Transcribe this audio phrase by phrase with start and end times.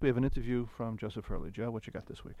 [0.00, 1.50] We have an interview from Joseph Hurley.
[1.50, 2.36] Joe, what you got this week?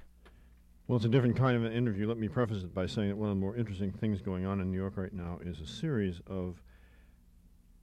[0.88, 2.08] Well, it's a different kind of an interview.
[2.08, 4.62] Let me preface it by saying that one of the more interesting things going on
[4.62, 6.62] in New York right now is a series of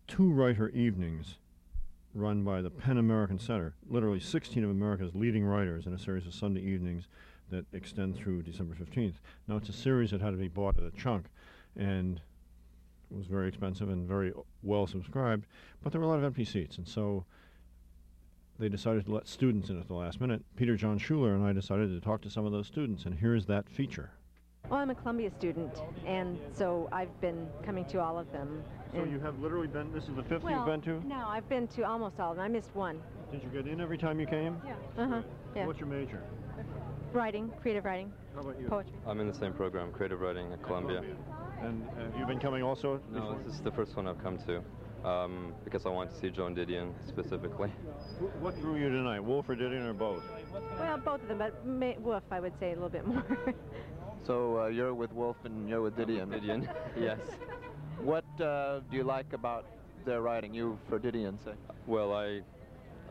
[0.08, 1.38] two writer evenings
[2.16, 3.76] run by the PEN American Center.
[3.88, 7.07] Literally 16 of America's leading writers in a series of Sunday evenings
[7.52, 9.20] that extend through December 15th.
[9.48, 11.28] Now, it's a series that had to be bought at a chunk
[11.75, 12.20] and
[13.12, 14.34] was very expensive and very
[14.64, 15.46] well subscribed,
[15.84, 16.80] but there were a lot of empty seats.
[16.80, 17.25] And so
[18.60, 20.44] they decided to let students in at the last minute.
[20.55, 23.45] Peter John Schuler and I decided to talk to some of those students, and here's
[23.45, 24.12] that feature.
[24.70, 28.64] Well, I'm a Columbia student, and so I've been coming to all of them.
[28.94, 31.08] So you have literally been, this is the fifth well, you've been to?
[31.08, 32.45] No, I've been to almost all of them.
[32.45, 33.00] I missed one.
[33.31, 34.58] Did you get in every time you came?
[34.66, 34.73] Yeah.
[34.98, 35.22] Uh-huh.
[35.55, 35.67] Yeah.
[35.67, 36.22] What's your major?
[37.14, 38.67] Writing, creative writing, How about you?
[38.67, 38.94] poetry.
[39.05, 41.02] I'm in the same program, creative writing at Columbia.
[41.62, 43.00] And have you been coming also?
[43.12, 43.39] No, before?
[43.45, 44.62] this is the first one I've come to
[45.04, 47.70] um, because I want to see Joan Didion specifically.
[48.40, 50.23] What drew you tonight, Wolfe or Didion or both?
[50.80, 53.23] Well, both of them, but ma- Wolfe, I would say a little bit more.
[54.26, 56.28] So uh, you're with Wolfe and you're with Didion.
[56.28, 56.67] Didion,
[57.00, 57.20] yes.
[58.02, 59.66] What uh, do you like about
[60.04, 60.54] their writing?
[60.54, 61.54] You for Didion, say.
[61.86, 62.42] Well, I,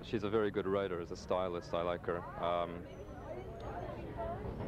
[0.03, 1.01] she's a very good writer.
[1.01, 2.23] As a stylist, I like her.
[2.45, 2.83] Um,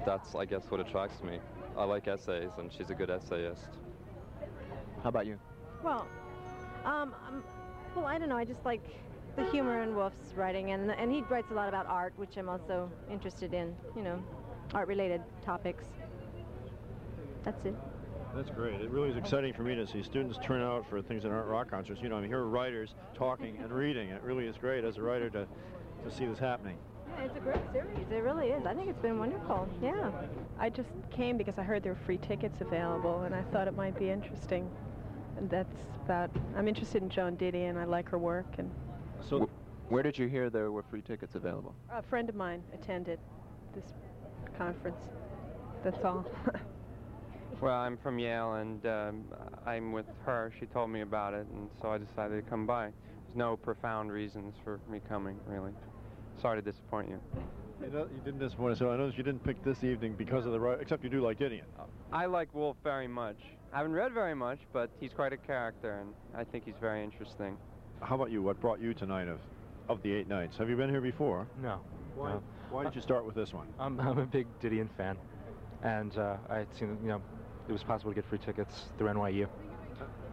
[0.06, 1.38] that's, I guess, what attracts me.
[1.76, 3.68] I like essays, and she's a good essayist.
[5.02, 5.38] How about you?
[5.84, 6.08] well,
[6.84, 7.42] um, um,
[7.94, 8.36] well, I don't know.
[8.36, 8.82] I just like
[9.36, 12.48] the humor in Wolfe's writing, and and he writes a lot about art, which I'm
[12.48, 13.74] also interested in.
[13.96, 14.22] You know,
[14.74, 15.84] art-related topics.
[17.44, 17.74] That's it.
[18.34, 18.80] That's great.
[18.80, 21.48] It really is exciting for me to see students turn out for things that aren't
[21.48, 22.00] rock concerts.
[22.02, 24.10] You know, I mean, here are writers talking and reading.
[24.10, 25.46] It really is great as a writer to,
[26.04, 26.76] to see this happening.
[27.16, 28.06] Yeah, it's a great series.
[28.10, 28.66] It really is.
[28.66, 29.66] I think it's been wonderful.
[29.82, 30.10] Yeah.
[30.58, 33.76] I just came because I heard there were free tickets available, and I thought it
[33.76, 34.70] might be interesting.
[35.38, 36.30] And that's about.
[36.56, 37.70] I'm interested in Joan Didion.
[37.70, 38.70] And I like her work, and
[39.20, 39.48] So,
[39.88, 41.74] Where did you hear there were free tickets available?
[41.90, 43.18] a friend of mine attended
[43.74, 43.84] this
[44.56, 45.00] conference.
[45.84, 46.26] That's all.
[47.60, 49.24] Well, I'm from Yale, and um,
[49.66, 50.52] I'm with her.
[50.60, 52.84] She told me about it, and so I decided to come by.
[53.24, 55.72] There's no profound reasons for me coming, really.
[56.40, 57.20] Sorry to disappoint you.
[57.82, 58.78] you, know, you didn't disappoint us.
[58.78, 61.20] So I noticed you didn't pick this evening because of the right, except you do
[61.20, 61.64] like Didion.
[62.12, 63.38] I like Wolfe very much.
[63.72, 67.04] I haven't read very much, but he's quite a character, and I think he's very
[67.04, 67.56] interesting.
[68.00, 68.42] How about you?
[68.42, 69.38] What brought you tonight of,
[69.88, 70.56] of the eight nights?
[70.56, 71.46] Have you been here before?
[71.62, 71.80] No.
[72.14, 72.30] Why?
[72.30, 72.42] No.
[72.70, 73.66] Why did you start with this one?
[73.78, 75.16] I'm, I'm a big Didion fan,
[75.82, 77.22] and uh, I had seen, you know,
[77.68, 79.48] it was possible to get free tickets through NYU.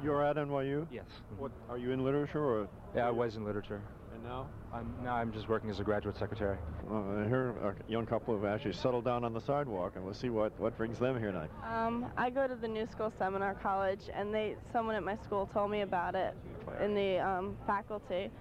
[0.03, 0.87] You're at NYU.
[0.91, 1.05] Yes.
[1.37, 2.67] What are you in literature or?
[2.95, 3.81] Yeah, I was in literature.
[4.25, 4.47] And now?
[4.73, 6.57] I'm, now I'm just working as a graduate secretary.
[6.89, 10.29] Uh, here, a young couple have actually settled down on the sidewalk, and we'll see
[10.29, 11.51] what, what brings them here tonight.
[11.63, 15.49] Um, I go to the New School Seminar College, and they someone at my school
[15.53, 16.35] told me about it
[16.81, 18.31] in the um, faculty,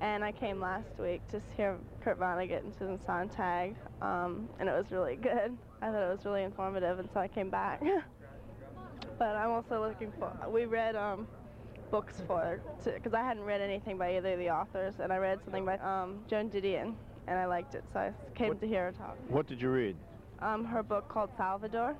[0.00, 4.72] and I came last week to hear Kurt Vonnegut and Susan Sontag, um, and it
[4.72, 5.56] was really good.
[5.82, 7.82] I thought it was really informative, and so I came back.
[9.18, 10.32] but I'm also looking for.
[10.48, 11.26] We read um,
[11.94, 15.38] books for because I hadn't read anything by either of the authors, and I read
[15.44, 16.94] something by um, Joan Didion,
[17.28, 19.16] and I liked it, so I came What- to hear her talk.
[19.28, 19.94] What did you read?
[20.40, 21.94] Um, her book called Salvador.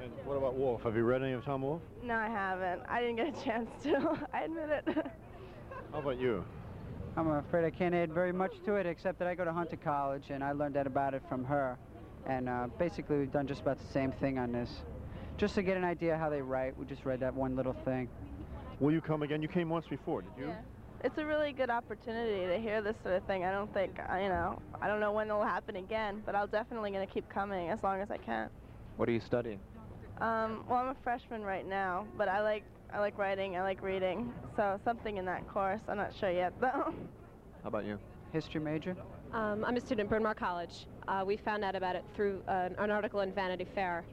[0.00, 0.84] And what about Wolfe?
[0.84, 1.82] Have you read any of Tom Wolfe?
[2.04, 2.82] No, I haven't.
[2.88, 4.16] I didn't get a chance to.
[4.32, 5.06] I admit it.
[5.92, 6.44] How about you?
[7.16, 9.76] I'm afraid I can't add very much to it, except that I go to Hunter
[9.76, 11.76] College, and I learned that about it from her.
[12.26, 14.70] And uh, basically, we've done just about the same thing on this.
[15.36, 18.08] Just to get an idea how they write, we just read that one little thing.
[18.80, 19.42] Will you come again?
[19.42, 20.48] You came once before, did you?
[20.48, 20.56] Yeah.
[21.04, 23.44] It's a really good opportunity to hear this sort of thing.
[23.44, 26.90] I don't think, you know, I don't know when it'll happen again, but I'll definitely
[26.90, 28.48] going to keep coming as long as I can.
[28.96, 29.60] What are you studying?
[30.20, 33.82] Um, well, I'm a freshman right now, but I like I like writing, I like
[33.82, 35.80] reading, so something in that course.
[35.88, 36.92] I'm not sure yet, though.
[37.62, 37.98] How about you?
[38.32, 38.96] History major?
[39.32, 40.86] Um, I'm a student at Bryn Mawr College.
[41.06, 44.04] Uh, we found out about it through uh, an article in Vanity Fair.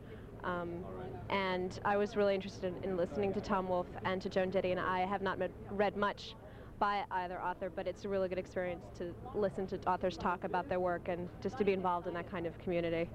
[0.44, 0.85] Um,
[1.29, 4.77] and I was really interested in, in listening to Tom Wolfe and to Joan Didion.
[4.77, 5.39] I have not
[5.71, 6.35] read much
[6.79, 10.69] by either author, but it's a really good experience to listen to authors talk about
[10.69, 13.09] their work and just to be involved in that kind of community.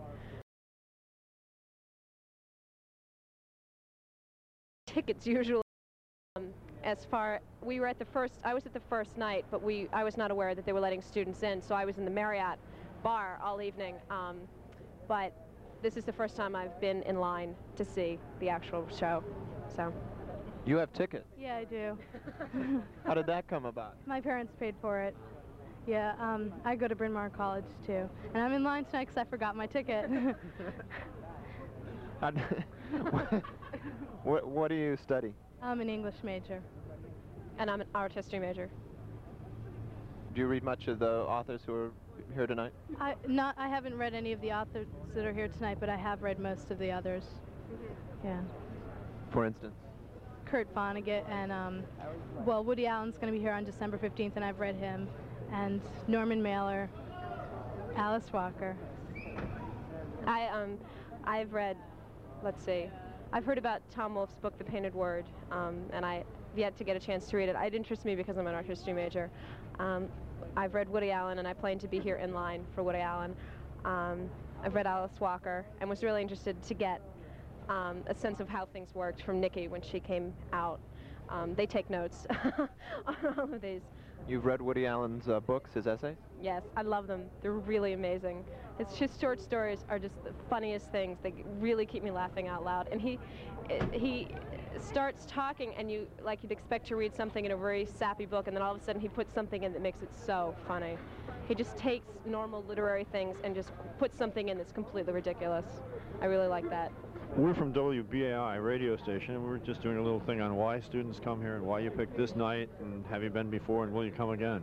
[4.86, 5.62] Tickets usually.
[6.36, 6.48] Um,
[6.84, 9.86] as far we were at the first i was at the first night but we
[9.92, 12.10] i was not aware that they were letting students in so i was in the
[12.10, 12.58] marriott
[13.02, 14.38] bar all evening um,
[15.06, 15.32] but
[15.82, 19.22] this is the first time i've been in line to see the actual show
[19.76, 19.92] so
[20.64, 21.26] You have tickets.
[21.36, 21.98] Yeah, I do.
[23.06, 23.96] How did that come about?
[24.06, 25.16] My parents paid for it.
[25.88, 29.16] Yeah, um, I go to Bryn Mawr College too, and I'm in line tonight because
[29.16, 30.08] I forgot my ticket.
[34.22, 35.34] What, what do you study?
[35.60, 36.62] I'm an English major.
[37.58, 38.68] and i'm an art history major
[40.34, 41.90] Do you read much of the authors who are
[42.34, 42.72] here tonight?
[43.00, 45.96] I not I haven't read any of the authors that are here tonight, but I
[45.96, 47.24] have read most of the others.
[48.24, 48.40] Yeah.
[49.30, 49.74] For instance?
[50.44, 51.82] Kurt Vonnegut and um,
[52.44, 55.08] well, Woody Allen's going to be here on December 15th, and I've read him,
[55.50, 56.90] and Norman Mailer,
[57.96, 58.76] Alice Walker.
[60.26, 60.78] I um,
[61.24, 61.76] I've read,
[62.42, 62.88] let's see,
[63.32, 66.24] I've heard about Tom Wolfe's book, The Painted Word, um, and I have
[66.54, 67.56] yet to get a chance to read it.
[67.56, 69.30] It interests me because I'm an art history major.
[69.78, 70.08] Um,
[70.56, 73.34] I've read Woody Allen, and I plan to be here in line for Woody Allen.
[73.84, 74.28] Um,
[74.62, 77.00] I've read Alice Walker, and was really interested to get
[77.68, 80.80] um, a sense of how things worked from Nikki when she came out.
[81.30, 82.26] Um, they take notes
[83.06, 83.80] on all of these.
[84.28, 86.16] You've read Woody Allen's uh, books, his essays?
[86.40, 87.24] Yes, I love them.
[87.40, 88.44] They're really amazing.
[88.88, 91.18] His, his short stories are just the funniest things.
[91.22, 92.88] They really keep me laughing out loud.
[92.90, 93.18] And he,
[93.92, 94.28] he
[94.80, 98.48] starts talking, and you like you'd expect to read something in a very sappy book,
[98.48, 100.96] and then all of a sudden he puts something in that makes it so funny.
[101.46, 105.66] He just takes normal literary things and just puts something in that's completely ridiculous.
[106.20, 106.92] I really like that.
[107.36, 111.18] We're from WBAI radio station, and we're just doing a little thing on why students
[111.18, 114.04] come here and why you picked this night, and have you been before, and will
[114.04, 114.62] you come again?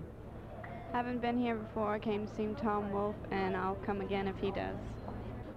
[0.92, 1.94] Haven't been here before.
[1.94, 4.76] I came to see Tom Wolfe, and I'll come again if he does.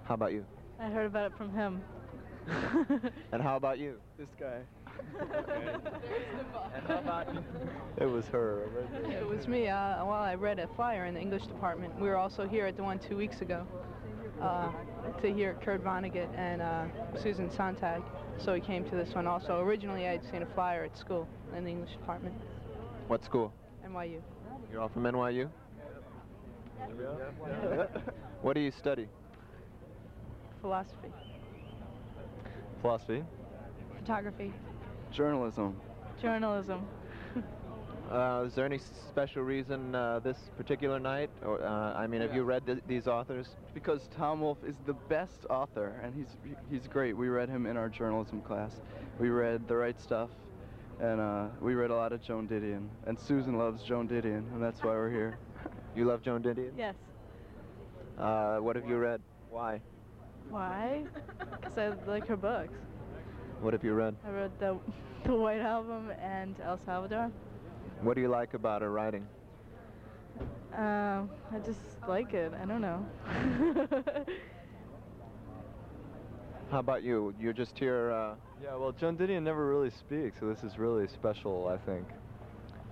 [0.03, 0.45] How about you?
[0.79, 1.81] I heard about it from him.
[3.31, 3.99] and how about you?
[4.17, 4.59] This guy.
[6.75, 7.43] and how about you?
[7.97, 8.69] It was her.
[9.09, 9.69] It was me.
[9.69, 11.99] Uh, well, I read a flyer in the English department.
[11.99, 13.65] We were also here at the one two weeks ago
[14.39, 14.69] uh,
[15.21, 16.85] to hear Kurt Vonnegut and uh,
[17.21, 18.03] Susan Sontag.
[18.37, 19.61] So we came to this one also.
[19.61, 22.35] Originally, I had seen a flyer at school in the English department.
[23.07, 23.51] What school?
[23.87, 24.21] NYU.
[24.73, 25.49] You're all from NYU?
[28.41, 29.07] what do you study?
[30.61, 31.09] Philosophy.
[32.81, 33.23] Philosophy.
[33.99, 34.51] Photography.
[35.11, 35.79] Journalism.
[36.19, 36.87] Journalism.
[38.11, 38.79] Uh, is there any
[39.09, 41.29] special reason uh, this particular night?
[41.43, 43.47] Or uh, I mean, have you read th these authors?
[43.73, 46.35] Because Tom Wolfe is the best author, and he's
[46.69, 47.15] he's great.
[47.15, 48.81] We read him in our journalism class.
[49.19, 50.29] We read The Right Stuff,
[51.03, 52.87] and uh, we read a lot of Joan Didion.
[53.05, 55.37] And Susan loves Joan Didion, and that's why we're here.
[55.95, 56.71] You love Joan Didion?
[56.75, 56.95] Yes.
[58.17, 59.21] Uh, what have you read?
[59.51, 59.79] Why?
[60.49, 61.03] Why?
[61.61, 62.73] Because I like her books.
[63.61, 64.15] What have you read?
[64.25, 64.75] I read the,
[65.23, 67.31] the White Album and El Salvador.
[68.01, 69.27] What do you like about her writing?
[70.75, 72.51] Uh, I just like it.
[72.59, 73.05] I don't know.
[76.73, 77.35] How about you?
[77.39, 78.11] You're just here.
[78.11, 78.33] Uh...
[78.59, 82.07] Yeah, well, Joan Didion never really speaks, so this is really special, I think.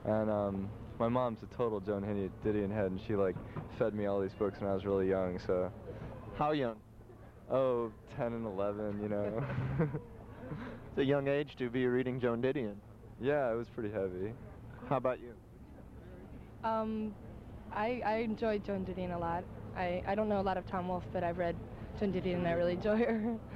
[0.05, 0.69] And um,
[0.99, 2.03] my mom's a total Joan
[2.45, 3.35] Didion head, and she like
[3.79, 5.39] fed me all these books when I was really young.
[5.47, 5.71] So.
[6.37, 6.75] How young?
[7.49, 9.43] Oh, 10 and 11, you know.
[9.79, 12.75] it's a young age to be reading Joan Didion.
[13.19, 14.31] Yeah, it was pretty heavy.
[14.89, 15.33] How about you?
[16.63, 17.15] Um,
[17.73, 19.43] I, I enjoy Joan Didion a lot.
[19.75, 21.55] I, I don't know a lot of Tom Wolfe, but I've read
[21.99, 23.39] Joan Didion and I really enjoy her.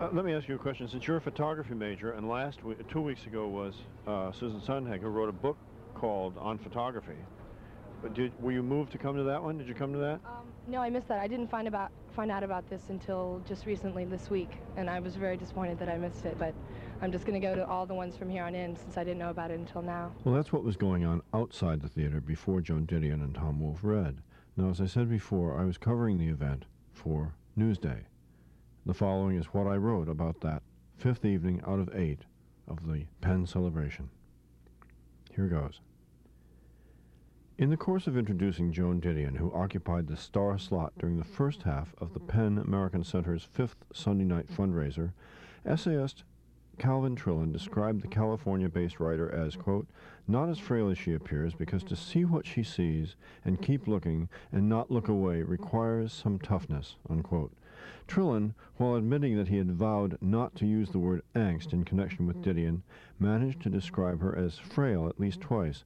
[0.00, 0.86] Uh, let me ask you a question.
[0.86, 3.74] Since you're a photography major, and last week, two weeks ago was
[4.06, 5.56] uh, Susan Sontag, who wrote a book
[5.94, 7.16] called On Photography.
[8.00, 9.58] But did, were you moved to come to that one?
[9.58, 10.20] Did you come to that?
[10.24, 11.18] Um, no, I missed that.
[11.18, 15.00] I didn't find about find out about this until just recently this week, and I
[15.00, 16.38] was very disappointed that I missed it.
[16.38, 16.54] But
[17.02, 19.02] I'm just going to go to all the ones from here on in since I
[19.02, 20.12] didn't know about it until now.
[20.22, 23.82] Well, that's what was going on outside the theater before Joan Didion and Tom Wolfe
[23.82, 24.18] read.
[24.56, 28.04] Now, as I said before, I was covering the event for Newsday.
[28.88, 30.62] The following is what I wrote about that
[30.96, 32.20] fifth evening out of eight
[32.66, 34.08] of the PEN celebration.
[35.30, 35.82] Here goes.
[37.58, 41.64] In the course of introducing Joan Didion, who occupied the star slot during the first
[41.64, 45.12] half of the PEN American Center's fifth Sunday night fundraiser,
[45.66, 46.24] essayist
[46.78, 49.86] Calvin Trillin described the California-based writer as, quote,
[50.26, 54.30] not as frail as she appears, because to see what she sees and keep looking
[54.50, 57.52] and not look away requires some toughness, unquote.
[58.06, 62.26] Trillin, while admitting that he had vowed not to use the word angst in connection
[62.26, 62.82] with Didion,
[63.18, 65.84] managed to describe her as frail at least twice.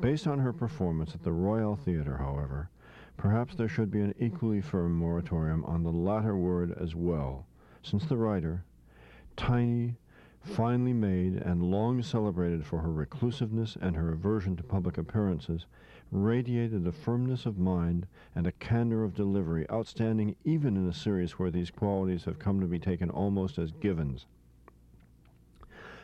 [0.00, 2.70] Based on her performance at the Royale Theatre, however,
[3.16, 7.46] perhaps there should be an equally firm moratorium on the latter word as well,
[7.82, 8.64] since the writer,
[9.36, 9.96] tiny,
[10.40, 15.66] finely made, and long celebrated for her reclusiveness and her aversion to public appearances,
[16.12, 21.32] radiated a firmness of mind and a candor of delivery outstanding even in a series
[21.32, 24.26] where these qualities have come to be taken almost as givens.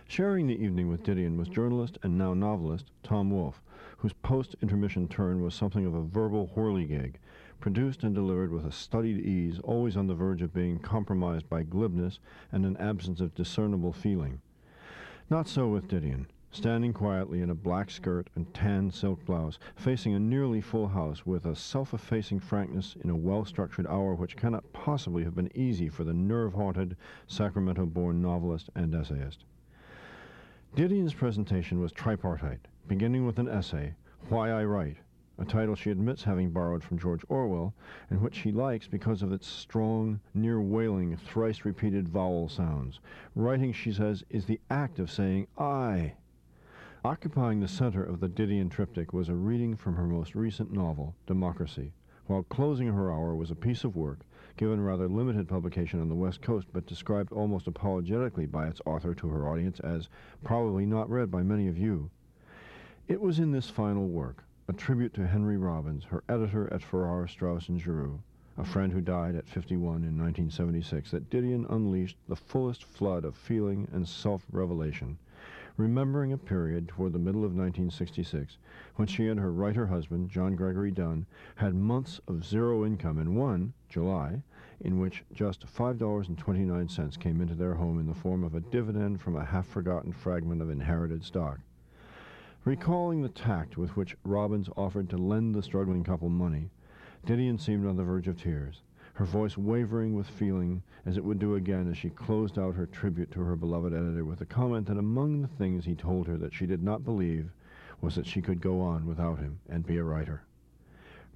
[0.08, 3.60] Sharing the evening with Didion was journalist and now novelist Tom Wolfe,
[3.98, 7.14] whose post-intermission turn was something of a verbal whirligig,
[7.60, 11.64] produced and delivered with a studied ease, always on the verge of being compromised by
[11.64, 12.20] glibness
[12.52, 14.40] and an absence of discernible feeling.
[15.28, 16.26] Not so with Didion.
[16.56, 21.26] Standing quietly in a black skirt and tan silk blouse, facing a nearly full house
[21.26, 26.02] with a self-effacing frankness in a well-structured hour which cannot possibly have been easy for
[26.02, 26.96] the nerve-haunted,
[27.26, 29.44] Sacramento-born novelist and essayist.
[30.74, 33.94] Didion's presentation was tripartite, beginning with an essay,
[34.30, 34.96] Why I Write,
[35.38, 37.74] a title she admits having borrowed from George Orwell,
[38.08, 42.98] and which she likes because of its strong, near wailing, thrice repeated vowel sounds.
[43.34, 46.14] Writing, she says, is the act of saying I.
[47.06, 51.14] Occupying the center of the Didion triptych was a reading from her most recent novel,
[51.24, 51.92] Democracy,
[52.26, 54.18] while closing her hour was a piece of work,
[54.56, 59.14] given rather limited publication on the West Coast, but described almost apologetically by its author
[59.14, 60.08] to her audience as
[60.42, 62.10] probably not read by many of you.
[63.06, 67.28] It was in this final work, a tribute to Henry Robbins, her editor at Farrar,
[67.28, 68.20] Straus and Giroux,
[68.58, 73.36] a friend who died at 51 in 1976, that Didion unleashed the fullest flood of
[73.36, 75.18] feeling and self-revelation,
[75.76, 78.56] remembering a period toward the middle of 1966
[78.96, 83.36] when she and her writer husband, John Gregory Dunne, had months of zero income and
[83.36, 84.42] one, July,
[84.80, 89.36] in which just $5.29 came into their home in the form of a dividend from
[89.36, 91.58] a half-forgotten fragment of inherited stock.
[92.64, 96.70] Recalling the tact with which Robbins offered to lend the struggling couple money,
[97.24, 98.82] Didion seemed on the verge of tears,
[99.16, 102.84] her voice wavering with feeling as it would do again as she closed out her
[102.84, 106.36] tribute to her beloved editor with the comment that among the things he told her
[106.36, 107.50] that she did not believe
[108.02, 110.42] was that she could go on without him and be a writer.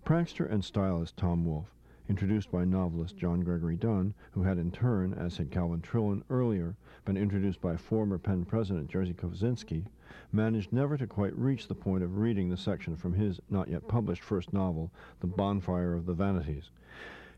[0.05, 1.73] Prankster and stylist Tom Wolfe
[2.07, 6.75] introduced by novelist John Gregory Dunne, who had in turn, as had Calvin Trillin earlier,
[7.07, 9.87] been introduced by former PEN president Jerzy Kosinski,
[10.33, 13.89] managed never to quite reach the point of reading the section from his not yet
[13.89, 16.71] published first novel, The Bonfire of the Vanities.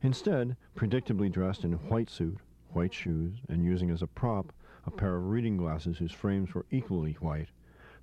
[0.03, 2.39] Instead, predictably dressed in a white suit,
[2.71, 4.53] white shoes, and using as a prop
[4.85, 7.49] a pair of reading glasses whose frames were equally white,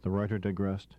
[0.02, 0.96] the writer digressed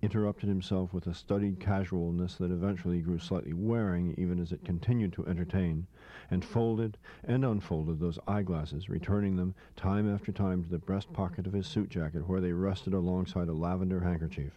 [0.00, 5.12] interrupted himself with a studied casualness that eventually grew slightly wearing even as it continued
[5.12, 5.86] to entertain,
[6.30, 11.46] and folded and unfolded those eyeglasses, returning them time after time to the breast pocket
[11.46, 14.52] of his suit jacket where they rested alongside a lavender handkerchief.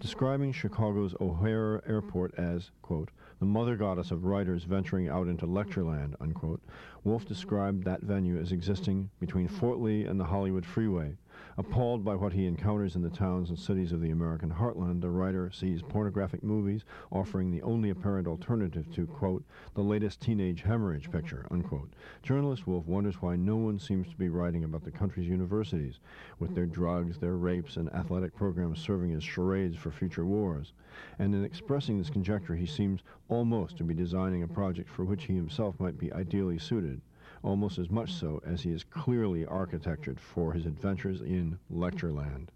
[0.00, 6.14] Describing Chicago's O'Hare Airport as, quote, the mother goddess of writers venturing out into lectureland,
[6.20, 6.62] unquote,
[7.04, 11.16] Wolfe described that venue as existing between Fort Lee and the Hollywood Freeway,
[11.58, 15.08] Appalled by what he encounters in the towns and cities of the American heartland, the
[15.08, 21.10] writer sees pornographic movies offering the only apparent alternative to, quote, the latest teenage hemorrhage
[21.10, 21.94] picture, unquote.
[22.22, 25.98] Journalist Wolfe wonders why no one seems to be writing about the country's universities,
[26.38, 30.74] with their drugs, their rapes, and athletic programs serving as charades for future wars.
[31.18, 35.24] And in expressing this conjecture, he seems almost to be designing a project for which
[35.24, 37.00] he himself might be ideally suited
[37.46, 42.48] almost as much so as he is clearly architectured for his adventures in Lectureland.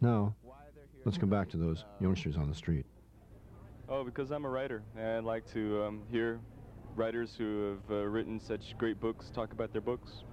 [0.00, 0.34] Now,
[1.04, 2.84] let's go back to those youngsters on the street.
[3.88, 6.40] Oh, because I'm a writer, and I like to um, hear
[6.96, 10.24] writers who have uh, written such great books talk about their books.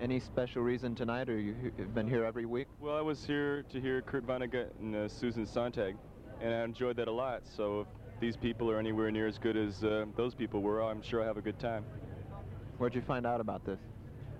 [0.00, 2.66] Any special reason tonight, or you've been here every week?
[2.80, 5.96] Well, I was here to hear Kurt Vonnegut and uh, Susan Sontag,
[6.40, 7.42] and I enjoyed that a lot.
[7.44, 7.86] So
[8.24, 11.26] these people are anywhere near as good as uh, those people were, I'm sure I
[11.26, 11.84] have a good time.
[12.78, 13.78] Where'd you find out about this?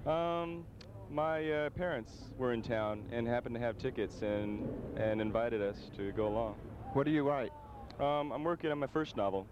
[0.07, 0.65] Um,
[1.11, 5.77] my uh, parents were in town and happened to have tickets and and invited us
[5.99, 6.55] to go along.
[6.95, 7.53] What do you write?
[8.01, 9.47] Um, I'm working on my first novel,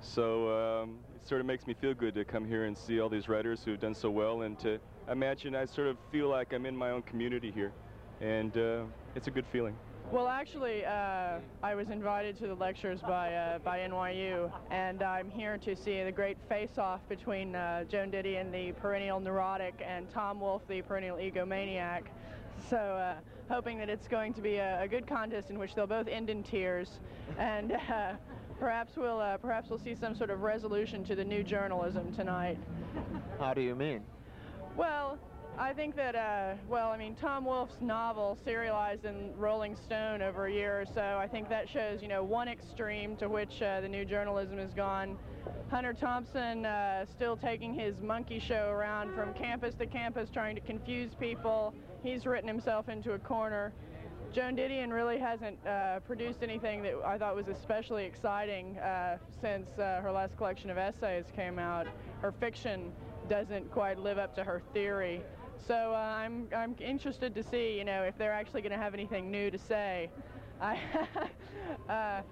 [0.00, 0.24] so
[0.56, 3.28] um, it sort of makes me feel good to come here and see all these
[3.28, 4.78] writers who've done so well, and to
[5.10, 7.72] imagine I sort of feel like I'm in my own community here,
[8.20, 8.84] and uh,
[9.16, 9.74] it's a good feeling.
[10.12, 15.30] Well, actually, uh, I was invited to the lectures by uh, by NYU, and I'm
[15.30, 20.40] here to see the great face-off between uh, Joan Didion, the perennial neurotic, and Tom
[20.40, 22.06] Wolfe, the perennial egomaniac.
[22.68, 23.14] So, uh,
[23.48, 26.28] hoping that it's going to be a, a, good contest in which they'll both end
[26.28, 26.98] in tears,
[27.38, 28.14] and uh,
[28.58, 32.58] perhaps we'll uh, perhaps we'll see some sort of resolution to the new journalism tonight.
[33.38, 34.02] How do you mean?
[34.76, 35.20] Well,
[35.58, 40.46] I think that, uh, well, I mean, Tom Wolfe's novel serialized in Rolling Stone over
[40.46, 41.18] a year or so.
[41.20, 44.72] I think that shows, you know, one extreme to which uh, the new journalism has
[44.72, 45.18] gone.
[45.70, 50.60] Hunter Thompson uh, still taking his monkey show around from campus to campus trying to
[50.60, 51.74] confuse people.
[52.02, 53.72] He's written himself into a corner.
[54.32, 59.68] Joan Didion really hasn't uh, produced anything that I thought was especially exciting uh, since
[59.78, 61.86] uh, her last collection of essays came out.
[62.22, 62.92] Her fiction
[63.28, 65.22] doesn't quite live up to her theory.
[65.66, 68.94] So uh, I'm, I'm interested to see, you know, if they're actually going to have
[68.94, 70.10] anything new to say.
[70.60, 70.78] I,
[71.88, 72.22] uh,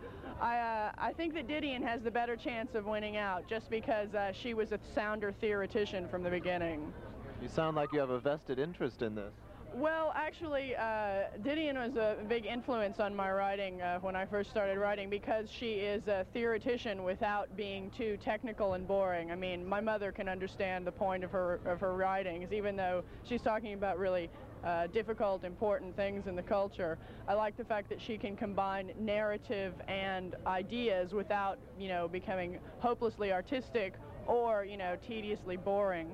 [0.40, 4.14] I, uh, I think that Didion has the better chance of winning out just because
[4.14, 6.92] uh, she was a sounder theoretician from the beginning.
[7.40, 9.32] You sound like you have a vested interest in this.
[9.74, 14.50] Well, actually, uh, Didion was a big influence on my writing uh, when I first
[14.50, 19.30] started writing because she is a theoretician without being too technical and boring.
[19.30, 23.04] I mean, my mother can understand the point of her of her writings, even though
[23.24, 24.30] she's talking about really
[24.64, 26.98] uh, difficult, important things in the culture.
[27.28, 32.58] I like the fact that she can combine narrative and ideas without, you know, becoming
[32.78, 33.94] hopelessly artistic
[34.26, 36.08] or, you know, tediously boring.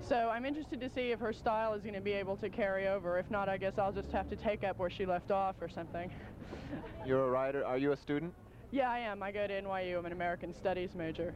[0.00, 2.88] So I'm interested to see if her style is going to be able to carry
[2.88, 3.18] over.
[3.18, 5.68] If not, I guess I'll just have to take up where she left off or
[5.68, 6.10] something.
[7.06, 7.64] You're a writer.
[7.64, 8.32] Are you a student?
[8.70, 9.22] Yeah, I am.
[9.22, 9.98] I go to NYU.
[9.98, 11.34] I'm an American Studies major.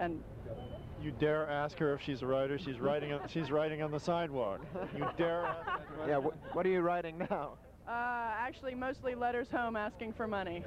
[0.00, 0.22] And
[1.02, 2.58] You dare ask her if she's a writer?
[2.58, 3.12] She's writing.
[3.12, 4.60] On, she's writing on the sidewalk.
[4.96, 5.46] You dare?
[5.46, 6.20] Ask her Yeah.
[6.20, 7.52] Wh what are you writing now?
[7.88, 10.62] uh, actually, mostly letters home asking for money.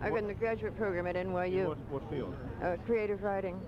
[0.00, 1.66] I've got in the graduate program at NYU.
[1.66, 2.34] What, what field?
[2.62, 3.60] Uh, creative writing.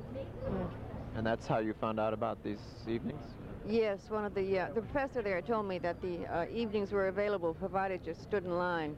[1.14, 3.25] And that's how you found out about these evenings?
[3.69, 7.09] Yes, one of the uh, the professor there told me that the uh, evenings were
[7.09, 8.97] available provided you stood in line.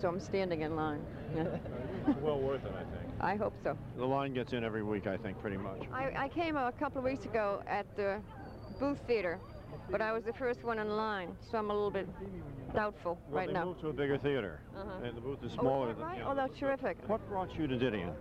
[0.00, 1.00] So I'm standing in line.
[1.34, 3.12] It's well worth it, I think.
[3.20, 3.76] I hope so.
[3.96, 5.82] The line gets in every week, I think, pretty much.
[5.92, 8.20] I, I came a couple of weeks ago at the
[8.78, 9.40] Booth Theater,
[9.90, 12.06] but I was the first one in line, so I'm a little bit
[12.74, 13.64] doubtful Well, right they now.
[13.64, 15.04] moved to a bigger theater, Uh-huh.
[15.04, 16.08] and the booth is Oh, smaller is that than.
[16.08, 16.18] right?
[16.18, 16.28] yeah.
[16.28, 16.96] Oh, that's terrific.
[17.08, 18.12] What brought you to Didion?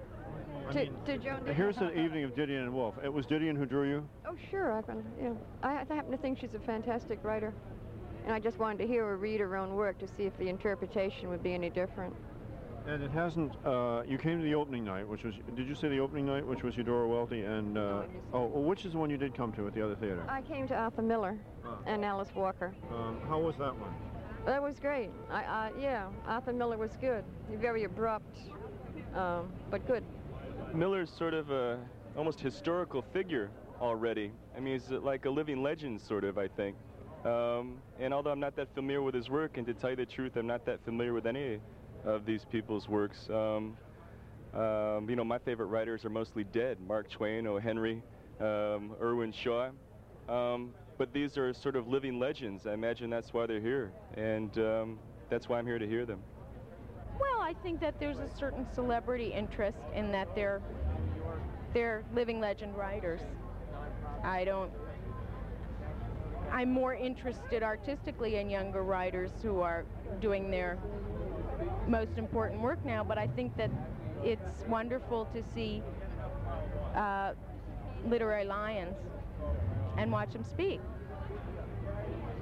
[0.72, 1.54] To, mean, to Joan Didion.
[1.56, 2.96] here's an evening of Didion and Wolfe.
[3.04, 4.08] It was Didion who drew you.
[4.28, 4.78] Oh, sure.
[4.78, 7.54] I can, you know, I, I happen to think she's a fantastic writer,
[8.26, 10.50] and I just wanted to hear her read her own work to see if the
[10.50, 12.14] interpretation would be any different.
[12.86, 13.54] And it hasn't.
[13.66, 15.36] Uh, you came to the opening night, which was.
[15.56, 17.78] Did you say the opening night, which was Eudora Welty and?
[17.78, 20.24] Uh, oh, well, which is the one you did come to at the other theater?
[20.30, 21.78] I came to Arthur Miller Ah.
[21.86, 22.74] and Alice Walker.
[22.94, 23.94] Um, how was that one?
[24.46, 25.10] That was great.
[25.30, 27.26] I, I yeah, Arthur Miller was good.
[27.56, 28.38] Very abrupt,
[29.14, 30.06] um, but good.
[30.74, 31.80] Miller's sort of a
[32.16, 33.50] almost historical figure
[33.82, 34.32] already.
[34.56, 36.76] I mean, he's like a living legend, sort of, I think.
[37.26, 40.06] Um, and although I'm not that familiar with his work, and to tell you the
[40.06, 41.60] truth, I'm not that familiar with any
[42.06, 43.30] of these people's works.
[43.30, 43.78] Um,
[44.54, 46.78] um, you know, my favorite writers are mostly dead.
[46.80, 47.58] Mark Twain, O.
[47.58, 48.02] Henry,
[48.40, 49.70] um, Irwin Shaw.
[50.30, 52.66] Um, but these are sort of living legends.
[52.66, 53.92] I imagine that's why they're here.
[54.16, 56.22] And um, that's why I'm here to hear them.
[57.48, 60.62] I think that there's a certain celebrity interest in that they're
[61.74, 63.22] they're living legend writers.
[64.22, 64.70] I don't.
[66.52, 69.86] I'm more interested artistically in younger writers who are
[70.20, 70.78] doing their
[71.88, 73.72] most important work now, but I think that
[74.26, 75.82] it's wonderful to see
[76.96, 77.32] uh,
[78.06, 78.98] literary lions
[79.98, 80.82] and watch them speak.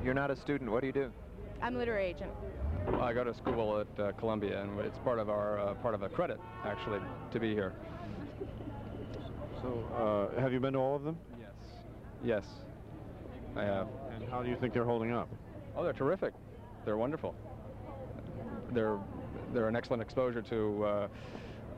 [0.03, 0.71] You're not a student.
[0.71, 1.11] What do you do?
[1.61, 2.31] I'm a literary agent.
[2.93, 6.01] I go to school at uh, Columbia, and it's part of our uh, part of
[6.03, 6.99] a credit actually
[7.31, 7.73] to be here.
[9.61, 11.17] So, uh, have you been to all of them?
[11.39, 11.49] Yes.
[12.23, 12.45] Yes,
[13.55, 13.87] I have.
[14.13, 15.29] And how do you think they're holding up?
[15.75, 16.33] Oh, they're terrific.
[16.85, 17.35] They're wonderful.
[18.71, 18.97] They're
[19.53, 21.07] they're an excellent exposure to uh,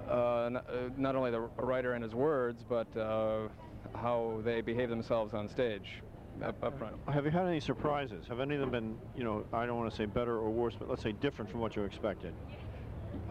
[0.10, 0.62] uh, n- uh,
[0.98, 3.48] not only the writer and his words, but uh,
[3.96, 6.02] how they behave themselves on stage
[6.44, 6.96] up, up front.
[7.12, 8.26] Have you had any surprises?
[8.28, 10.76] Have any of them been, you know, I don't want to say better or worse,
[10.78, 12.34] but let's say different from what you expected?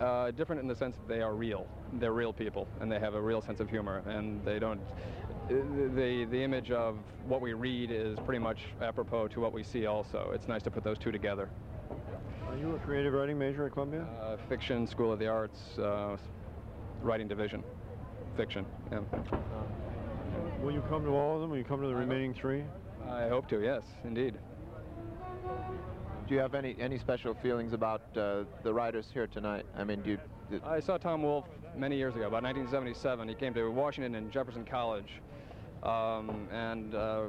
[0.01, 1.66] Uh, different in the sense that they are real.
[1.95, 4.81] They're real people, and they have a real sense of humor, and they don't.
[5.49, 9.87] The the image of what we read is pretty much apropos to what we see.
[9.87, 11.49] Also, it's nice to put those two together.
[12.49, 14.07] Are you a creative writing major at Columbia?
[14.21, 16.16] Uh, fiction, School of the Arts, uh,
[17.03, 17.62] writing division,
[18.37, 18.66] fiction.
[18.90, 19.01] Yeah.
[20.62, 21.51] Will you come to all of them?
[21.51, 22.64] Will you come to the remaining three?
[23.11, 23.62] I hope to.
[23.62, 24.35] Yes, indeed.
[26.29, 29.64] Do you have any any special feelings about uh, the writers here tonight?
[29.77, 30.19] I mean, do you?
[30.64, 33.29] I saw Tom Wolfe many years ago, about 1977.
[33.29, 35.21] He came to Washington and Jefferson College,
[35.83, 37.25] um, and uh,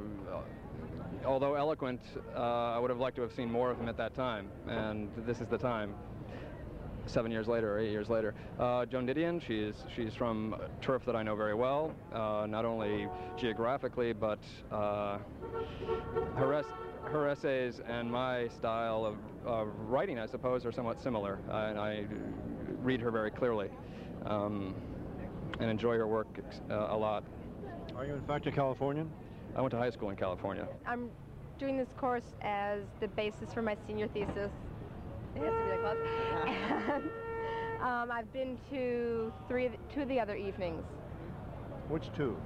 [1.24, 2.00] although eloquent,
[2.34, 2.40] uh,
[2.74, 4.48] I would have liked to have seen more of him at that time.
[4.68, 5.94] And this is the time.
[7.08, 9.40] Seven years later, or eight years later, uh, Joan Didion.
[9.40, 14.38] She's she's from turf that I know very well, uh, not only geographically, but
[14.70, 15.18] uh,
[16.36, 16.66] her es-
[17.04, 19.16] her essays and my style of,
[19.46, 21.38] of writing, I suppose, are somewhat similar.
[21.50, 22.04] Uh, and I
[22.82, 23.70] read her very clearly
[24.26, 24.74] um,
[25.60, 26.28] and enjoy her work
[26.70, 27.24] uh, a lot.
[27.96, 29.10] Are you in fact a Californian?
[29.56, 30.68] I went to high school in California.
[30.86, 31.08] I'm
[31.58, 34.52] doing this course as the basis for my senior thesis.
[35.40, 35.96] It has to be that close.
[36.90, 37.10] and
[37.80, 40.84] um, I've been to three, of the, two of the other evenings.
[41.88, 42.36] Which two?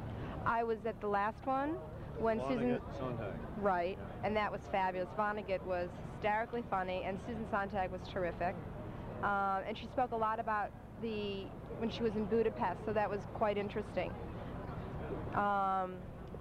[0.45, 1.77] I was at the last one
[2.19, 2.79] when Susan.
[2.99, 3.33] Sontag.
[3.59, 5.09] Right, and that was fabulous.
[5.17, 8.55] Vonnegut was hysterically funny, and Susan Sontag was terrific.
[9.23, 11.45] Um, and she spoke a lot about the
[11.79, 14.13] when she was in Budapest, so that was quite interesting.
[15.35, 15.95] Um,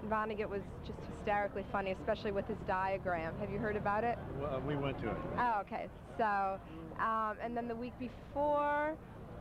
[0.10, 3.34] Vonnegut was just hysterically funny, especially with his diagram.
[3.40, 4.18] Have you heard about it?
[4.40, 5.18] Well, we went to it.
[5.38, 5.88] Oh, okay.
[6.18, 6.60] So,
[7.00, 8.96] um, and then the week before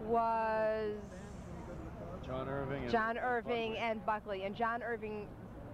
[0.04, 0.94] was
[2.24, 2.82] John Irving.
[2.82, 4.44] and- John Irving and Buckley.
[4.44, 5.26] And John Irving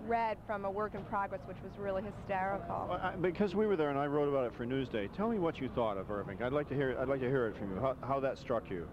[0.06, 2.86] read from a work in progress, which was really hysterical.
[2.88, 5.12] Well, I- because we were there and I wrote about it for Newsday.
[5.12, 6.42] Tell me what you thought of Irving.
[6.42, 6.96] I'd like to hear.
[7.00, 7.80] I'd like to hear it from you.
[7.80, 8.88] How, how that struck you.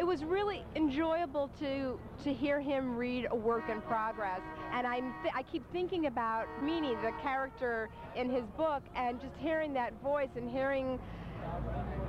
[0.00, 4.40] It was really enjoyable to to hear him read a work in progress.
[4.72, 9.74] And I'm I keep thinking about Meany the character in his book and just hearing
[9.74, 10.98] that voice and hearing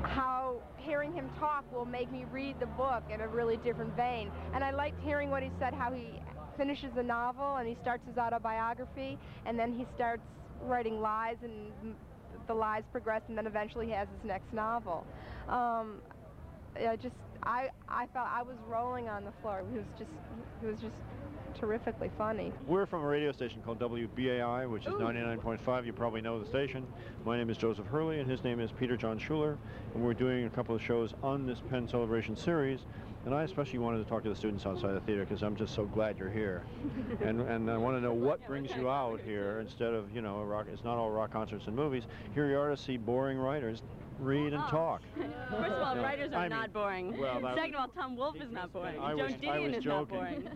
[0.03, 4.31] how hearing him talk will make me read the book in a really different vein.
[4.53, 6.07] And I liked hearing what he said how he
[6.57, 10.23] finishes a novel and he starts his autobiography and then he starts
[10.63, 11.93] writing lies and
[12.47, 15.05] the lies progress and then eventually he has his next novel.
[15.49, 15.97] Um,
[16.77, 19.59] I just I I felt I was rolling on the floor.
[19.59, 20.11] It was just
[20.63, 20.95] it was just
[21.59, 22.51] terrifically funny.
[22.67, 25.85] We're from a radio station called WBAI, which is 99.5.
[25.85, 26.85] You probably know the station.
[27.25, 29.57] My name is Joseph Hurley, and his name is Peter John Schuler.
[29.93, 32.81] And we're doing a couple of shows on this PEN Celebration series.
[33.25, 35.75] And I especially wanted to talk to the students outside the theater because I'm just
[35.75, 36.63] so glad you're here.
[37.21, 40.37] and, and I want to know what brings you out here instead of, you know,
[40.37, 40.65] a rock.
[40.71, 42.03] It's not all rock concerts and movies.
[42.33, 43.83] Here you are to see boring writers
[44.21, 45.01] read and talk.
[45.49, 46.01] First of all, Yeah.
[46.03, 47.17] writers are I mean, not boring.
[47.17, 48.99] well, Second of all, Tom Wolfe is not boring.
[48.99, 49.89] I Joan was, I Didion was is joking.
[49.89, 50.47] not boring.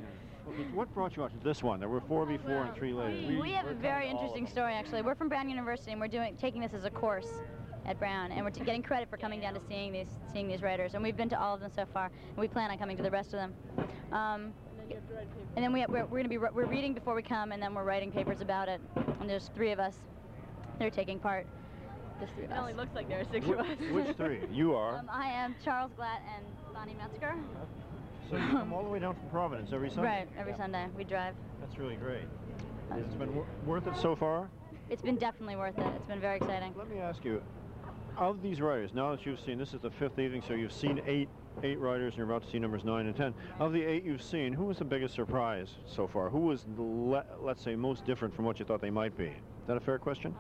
[0.48, 1.80] Okay, What brought you out to this one?
[1.80, 3.40] There were four before and three later.
[3.42, 5.02] We have a very interesting story, actually.
[5.02, 7.42] We're from Brown University, and we're doing taking this as a course
[7.88, 10.62] at Brown, and we're t- getting credit for coming down to seeing these seeing these
[10.62, 10.94] writers.
[10.94, 13.04] And we've been to all of them so far, and we plan on coming to
[13.04, 13.54] the rest of them.
[14.12, 14.54] Um,
[15.56, 17.62] and then we have, we're, we're going to be we're reading before we come, and
[17.62, 18.80] then we're writing papers about it.
[19.20, 19.98] And there's three of us.
[20.78, 21.48] They're taking part.
[22.20, 23.66] There's three of It only looks like there are six of us.
[23.92, 24.42] Which three?
[24.52, 24.98] You are.
[24.98, 27.36] Um, I am Charles Glatt and Bonnie Metzger.
[28.30, 30.10] So you come all the way down from Providence every Sunday?
[30.10, 31.36] Right, every Sunday we drive.
[31.60, 32.24] That's really great.
[32.96, 34.50] It's been wor- worth it so far?
[34.90, 35.86] It's been definitely worth it.
[35.96, 36.74] It's been very exciting.
[36.78, 37.42] Let me ask you,
[38.18, 41.02] of these writers, now that you've seen, this is the fifth evening, so you've seen
[41.06, 41.28] eight
[41.64, 43.34] eight writers, and you're about to see numbers nine and ten.
[43.60, 46.30] Of the eight you've seen, who was the biggest surprise so far?
[46.30, 49.28] Who was, le- let's say, most different from what you thought they might be?
[49.28, 50.36] Is that a fair question?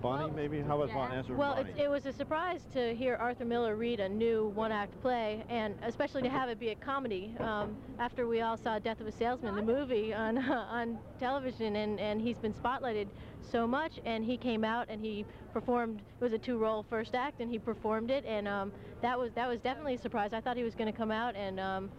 [0.00, 0.60] Bonnie, maybe?
[0.60, 1.16] How about Bonnie?
[1.16, 1.70] Answer Well, Bonnie.
[1.70, 5.74] it's, it was a surprise to hear Arthur Miller read a new one-act play, and
[5.82, 7.34] especially to have it be a comedy.
[7.40, 11.98] Um, after we all saw Death of a Salesman, the movie on on television, and
[11.98, 13.08] and he's been spotlighted
[13.40, 16.00] so much, and he came out and he performed.
[16.20, 19.48] It was a two-role first act, and he performed it, and um, that was that
[19.48, 20.32] was definitely a surprise.
[20.32, 21.58] I thought he was going to come out and.
[21.58, 21.90] Um,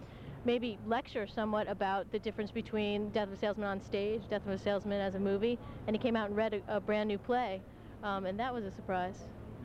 [0.45, 4.53] maybe lecture somewhat about the difference between Death of a Salesman on stage, Death of
[4.53, 7.17] a Salesman as a movie, and he came out and read a, a brand new
[7.17, 7.61] play,
[8.03, 9.15] um, and that was a surprise.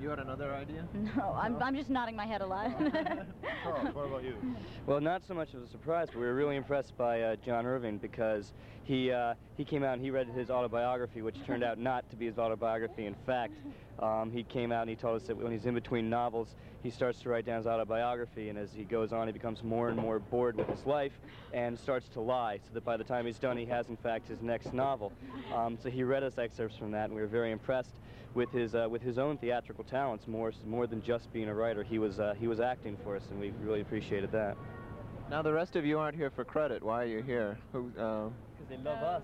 [0.01, 0.87] You had another idea?
[1.17, 2.71] No, I'm, I'm just nodding my head a lot.
[3.63, 4.35] Charles, what about you?
[4.87, 7.65] Well, not so much of a surprise, but we were really impressed by uh, John
[7.65, 11.79] Irving because he uh, he came out and he read his autobiography, which turned out
[11.79, 13.07] not to be his autobiography.
[13.07, 13.55] In fact,
[14.01, 16.91] um, he came out and he told us that when he's in between novels, he
[16.91, 19.97] starts to write down his autobiography, and as he goes on, he becomes more and
[19.97, 21.13] more bored with his life
[21.53, 24.29] and starts to lie, so that by the time he's done, he has in fact
[24.29, 25.13] his next novel.
[25.55, 27.95] Um, so he read us excerpts from that, and we were very impressed
[28.35, 31.85] with his uh, with his own theatrical talents, more more than just being a writer.
[31.85, 34.57] He was uh, he was acting for us, and we really appreciated that.
[35.31, 36.83] Now the rest of you aren't here for credit.
[36.83, 37.57] Why are you here?
[37.73, 37.85] Who?
[37.85, 38.33] Because
[38.69, 39.23] they love us.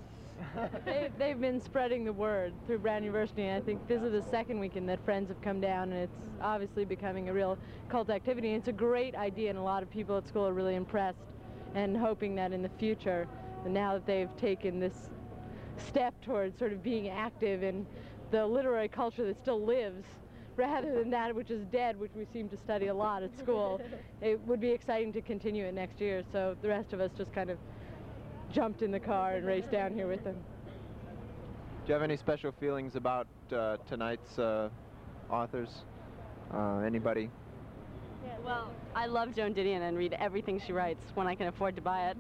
[0.85, 4.31] They've, they've been spreading the word through Brown University, and I think this is the
[4.31, 8.49] second weekend that friends have come down, and it's obviously becoming a real cult activity.
[8.49, 11.19] And it's a great idea, and a lot of people at school are really impressed
[11.75, 13.29] and hoping that in the future,
[13.67, 15.11] now that they've taken this
[15.77, 17.87] step towards sort of being active in
[18.31, 20.05] the literary culture that still lives,
[20.57, 23.81] rather than that which is dead, which we seem to study a lot at school,
[24.21, 26.23] it would be exciting to continue it next year.
[26.33, 27.59] So the rest of us just kind of
[28.53, 30.37] jumped in the car and raced down here with them.
[31.07, 34.69] Do you have any special feelings about uh, tonight's uh,
[35.31, 35.69] authors?
[36.53, 37.31] Uh, anybody?
[38.45, 41.83] Well, I love Joan Didion and read everything she writes when I can afford to
[41.83, 42.17] buy it.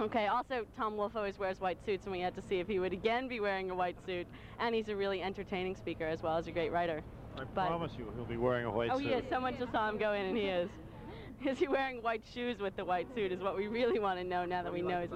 [0.00, 2.78] Okay, also, Tom Wolfe always wears white suits, and we had to see if he
[2.78, 4.26] would again be wearing a white suit.
[4.60, 7.02] And he's a really entertaining speaker as well as a great writer.
[7.36, 8.94] I But- promise you he'll be wearing a white suit.
[8.94, 9.06] oh, suit.
[9.08, 9.24] he is.
[9.28, 10.70] Someone just saw him go in, and he is.
[11.46, 14.24] Is he wearing white shoes with the white suit is what we really want to
[14.24, 15.10] know now that we know he's...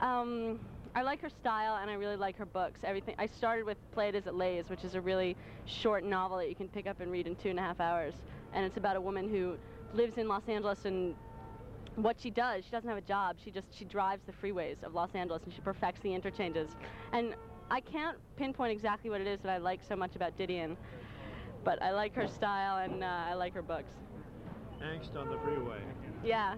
[0.00, 0.58] Um,
[0.94, 2.80] I like her style, and I really like her books.
[2.82, 3.14] Everything.
[3.18, 6.48] I started with Play It As It Lays, which is a really short novel that
[6.48, 8.14] you can pick up and read in two and a half hours.
[8.52, 9.56] And it's about a woman who
[9.92, 11.14] lives in Los Angeles and
[11.96, 13.36] what she does, she doesn't have a job.
[13.44, 16.70] She just she drives the freeways of Los Angeles and she perfects the interchanges.
[17.12, 17.34] And
[17.70, 20.76] I can't pinpoint exactly what it is that I like so much about Didion,
[21.64, 23.90] but I like her style and uh, I like her books.
[24.82, 25.80] Angst on the freeway.
[26.24, 26.54] Yeah.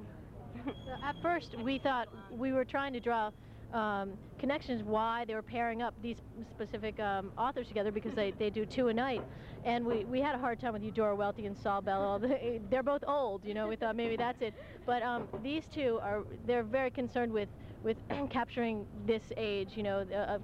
[1.05, 3.31] At first, we thought we were trying to draw
[3.73, 6.17] um, connections why they were pairing up these
[6.51, 9.23] specific um, authors together because they, they do two a night.
[9.65, 12.21] And we, we had a hard time with Eudora Welty and Saul Bellow.
[12.71, 14.55] They're both old, you know, we thought maybe that's it.
[14.87, 17.49] But um, these two are, they're very concerned with,
[17.83, 17.99] with
[18.31, 20.39] capturing this age, you know, uh,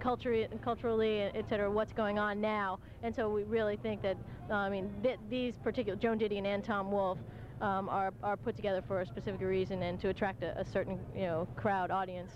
[0.00, 2.78] culturally, culturally, et cetera, what's going on now.
[3.02, 4.16] And so we really think that,
[4.50, 7.18] uh, I mean, th these particular, Joan Didion and Tom Wolfe,
[7.60, 10.98] um, are, are put together for a specific reason and to attract a, a certain,
[11.14, 12.32] you know, crowd audience.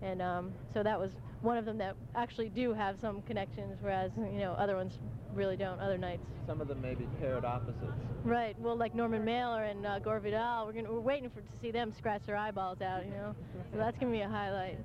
[0.00, 4.12] And um, so that was one of them that actually do have some connections, whereas,
[4.16, 4.98] you know, other ones
[5.34, 6.26] really don't, other nights.
[6.46, 8.02] Some of them may be paired opposites.
[8.24, 8.58] Right.
[8.58, 11.70] Well, like Norman Mailer and uh, Gore Vidal, we're, gonna, we're waiting for to see
[11.70, 13.34] them scratch their eyeballs out, you know.
[13.70, 14.78] so that's going to be a highlight.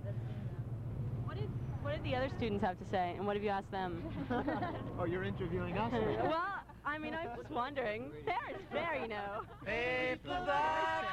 [1.88, 4.04] What did, the other students have to say, and what have you asked them?
[5.00, 5.90] oh, you're interviewing us?
[6.22, 6.44] well,
[6.86, 8.12] I mean, I was just wondering.
[8.26, 9.44] Fair is fair, you know.
[9.64, 11.06] Paperback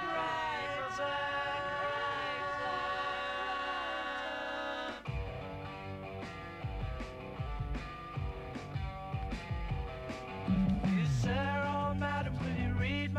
[11.23, 13.15] Sarah, madam, will you read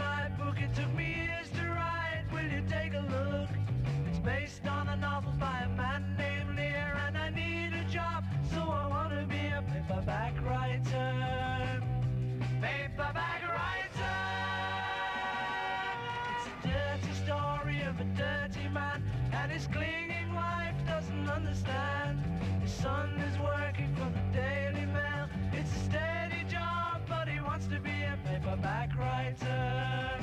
[19.56, 22.20] and his clinging wife doesn't understand.
[22.62, 25.28] His son is working for the Daily Mail.
[25.54, 30.20] It's a steady job, but he wants to be a paperback writer.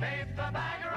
[0.00, 0.87] Paperback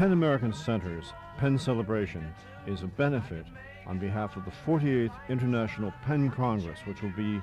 [0.00, 2.32] The PEN American Center's PEN Celebration
[2.66, 3.44] is a benefit
[3.86, 7.42] on behalf of the 48th International PEN Congress, which will be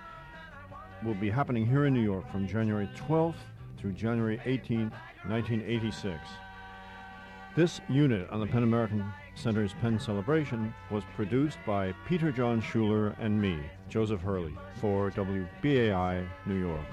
[1.06, 3.36] will be happening here in New York from January 12th
[3.78, 4.92] through January 18th,
[5.28, 6.18] 1986.
[7.56, 13.16] This unit on the PEN American Center's PEN Celebration was produced by Peter John Schuler
[13.20, 16.88] and me, Joseph Hurley, for WBAI New York.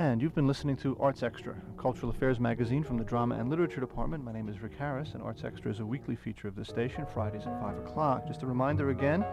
[0.00, 3.50] And you've been listening to Arts Extra, a cultural affairs magazine from the Drama and
[3.50, 4.24] Literature Department.
[4.24, 7.04] My name is Rick Harris, and Arts Extra is a weekly feature of this station,
[7.12, 8.26] Fridays at 5 o'clock.
[8.26, 9.26] Just a reminder again,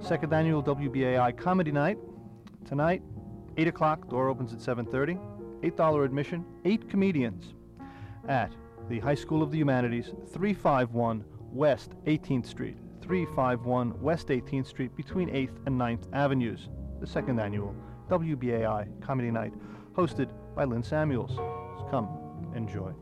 [0.00, 1.96] second annual WBAI Comedy Night.
[2.66, 3.00] Tonight,
[3.56, 5.18] 8 o'clock, door opens at 7.30.
[5.62, 7.54] $8 admission, eight comedians
[8.28, 8.52] at
[8.90, 12.76] the High School of the Humanities, 351 West 18th Street.
[13.00, 16.68] 351 West 18th Street between 8th and 9th Avenues.
[17.00, 17.74] The second annual
[18.10, 19.54] WBAI Comedy Night
[19.94, 21.36] hosted by Lynn Samuels.
[21.90, 22.08] Come,
[22.54, 22.92] enjoy.